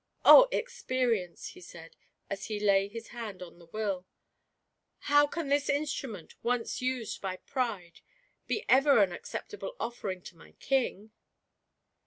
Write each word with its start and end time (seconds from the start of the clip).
"Oh, 0.25 0.47
Experience," 0.51 1.49
he 1.49 1.61
said, 1.61 1.95
as 2.27 2.45
he 2.45 2.59
laid 2.59 2.91
his 2.91 3.09
hand 3.09 3.43
on 3.43 3.59
the 3.59 3.67
Will, 3.67 4.07
"how 5.01 5.27
can 5.27 5.49
this 5.49 5.69
instrument, 5.69 6.33
once 6.41 6.81
used 6.81 7.21
by 7.21 7.35
Pride, 7.37 8.01
be 8.47 8.65
ever 8.67 9.03
an 9.03 9.11
acceptable 9.11 9.75
offering 9.79 10.23
to 10.23 10.35
my 10.37 10.53
King?" 10.53 11.11